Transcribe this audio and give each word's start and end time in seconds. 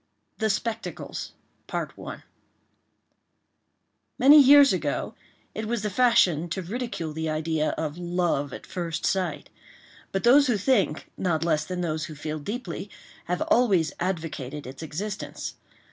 THE 0.39 0.49
SPECTACLES 0.49 1.33
Many 4.17 4.41
years 4.41 4.73
ago, 4.73 5.13
it 5.53 5.67
was 5.67 5.83
the 5.83 5.91
fashion 5.91 6.49
to 6.49 6.63
ridicule 6.63 7.13
the 7.13 7.29
idea 7.29 7.69
of 7.77 7.99
"love 7.99 8.51
at 8.51 8.65
first 8.65 9.05
sight;" 9.05 9.51
but 10.11 10.23
those 10.23 10.47
who 10.47 10.57
think, 10.57 11.11
not 11.19 11.45
less 11.45 11.65
than 11.65 11.81
those 11.81 12.05
who 12.05 12.15
feel 12.15 12.39
deeply, 12.39 12.89
have 13.25 13.43
always 13.43 13.93
advocated 13.99 14.65
its 14.65 14.81
existence. 14.81 15.53